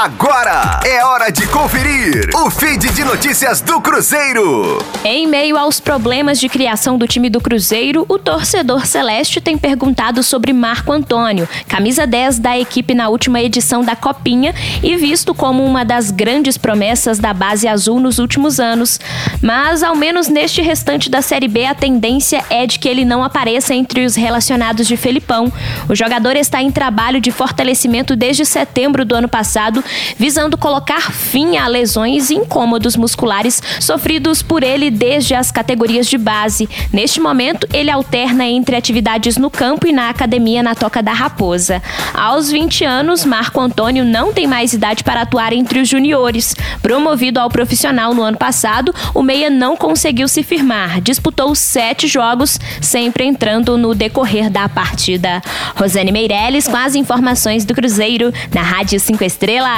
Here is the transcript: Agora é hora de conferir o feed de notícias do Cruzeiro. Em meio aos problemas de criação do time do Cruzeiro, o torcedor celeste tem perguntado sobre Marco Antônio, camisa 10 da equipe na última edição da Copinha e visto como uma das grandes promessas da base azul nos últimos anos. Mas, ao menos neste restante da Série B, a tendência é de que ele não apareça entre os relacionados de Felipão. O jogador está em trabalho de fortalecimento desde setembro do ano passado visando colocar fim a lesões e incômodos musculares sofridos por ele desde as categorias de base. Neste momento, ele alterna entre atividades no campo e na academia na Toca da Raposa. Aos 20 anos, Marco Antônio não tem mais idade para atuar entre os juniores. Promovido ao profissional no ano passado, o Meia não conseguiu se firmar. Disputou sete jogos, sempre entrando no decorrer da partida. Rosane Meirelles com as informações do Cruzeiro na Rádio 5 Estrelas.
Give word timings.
Agora 0.00 0.78
é 0.86 1.04
hora 1.04 1.28
de 1.28 1.44
conferir 1.48 2.30
o 2.32 2.48
feed 2.48 2.88
de 2.90 3.02
notícias 3.02 3.60
do 3.60 3.80
Cruzeiro. 3.80 4.78
Em 5.04 5.26
meio 5.26 5.56
aos 5.58 5.80
problemas 5.80 6.38
de 6.38 6.48
criação 6.48 6.96
do 6.96 7.08
time 7.08 7.28
do 7.28 7.40
Cruzeiro, 7.40 8.06
o 8.08 8.16
torcedor 8.16 8.86
celeste 8.86 9.40
tem 9.40 9.58
perguntado 9.58 10.22
sobre 10.22 10.52
Marco 10.52 10.92
Antônio, 10.92 11.48
camisa 11.66 12.06
10 12.06 12.38
da 12.38 12.56
equipe 12.56 12.94
na 12.94 13.08
última 13.08 13.40
edição 13.40 13.82
da 13.82 13.96
Copinha 13.96 14.54
e 14.84 14.94
visto 14.94 15.34
como 15.34 15.64
uma 15.64 15.84
das 15.84 16.12
grandes 16.12 16.56
promessas 16.56 17.18
da 17.18 17.34
base 17.34 17.66
azul 17.66 17.98
nos 17.98 18.20
últimos 18.20 18.60
anos. 18.60 19.00
Mas, 19.42 19.82
ao 19.82 19.96
menos 19.96 20.28
neste 20.28 20.62
restante 20.62 21.10
da 21.10 21.20
Série 21.20 21.48
B, 21.48 21.64
a 21.64 21.74
tendência 21.74 22.44
é 22.48 22.68
de 22.68 22.78
que 22.78 22.88
ele 22.88 23.04
não 23.04 23.24
apareça 23.24 23.74
entre 23.74 24.06
os 24.06 24.14
relacionados 24.14 24.86
de 24.86 24.96
Felipão. 24.96 25.52
O 25.88 25.94
jogador 25.96 26.36
está 26.36 26.62
em 26.62 26.70
trabalho 26.70 27.20
de 27.20 27.32
fortalecimento 27.32 28.14
desde 28.14 28.44
setembro 28.44 29.04
do 29.04 29.16
ano 29.16 29.28
passado 29.28 29.82
visando 30.16 30.58
colocar 30.58 31.12
fim 31.12 31.56
a 31.56 31.66
lesões 31.66 32.30
e 32.30 32.34
incômodos 32.34 32.96
musculares 32.96 33.62
sofridos 33.80 34.42
por 34.42 34.62
ele 34.62 34.90
desde 34.90 35.34
as 35.34 35.50
categorias 35.50 36.06
de 36.06 36.18
base. 36.18 36.68
Neste 36.92 37.20
momento, 37.20 37.66
ele 37.72 37.90
alterna 37.90 38.44
entre 38.46 38.76
atividades 38.76 39.36
no 39.36 39.50
campo 39.50 39.86
e 39.86 39.92
na 39.92 40.08
academia 40.08 40.62
na 40.62 40.74
Toca 40.74 41.02
da 41.02 41.12
Raposa. 41.12 41.82
Aos 42.14 42.50
20 42.50 42.84
anos, 42.84 43.24
Marco 43.24 43.60
Antônio 43.60 44.04
não 44.04 44.32
tem 44.32 44.46
mais 44.46 44.72
idade 44.72 45.04
para 45.04 45.22
atuar 45.22 45.52
entre 45.52 45.80
os 45.80 45.88
juniores. 45.88 46.54
Promovido 46.82 47.40
ao 47.40 47.48
profissional 47.48 48.14
no 48.14 48.22
ano 48.22 48.36
passado, 48.36 48.94
o 49.14 49.22
Meia 49.22 49.50
não 49.50 49.76
conseguiu 49.76 50.28
se 50.28 50.42
firmar. 50.42 51.00
Disputou 51.00 51.54
sete 51.54 52.06
jogos, 52.06 52.58
sempre 52.80 53.24
entrando 53.24 53.76
no 53.76 53.94
decorrer 53.94 54.50
da 54.50 54.68
partida. 54.68 55.42
Rosane 55.76 56.12
Meirelles 56.12 56.66
com 56.66 56.76
as 56.76 56.94
informações 56.94 57.64
do 57.64 57.74
Cruzeiro 57.74 58.32
na 58.52 58.62
Rádio 58.62 58.98
5 58.98 59.22
Estrelas. 59.24 59.77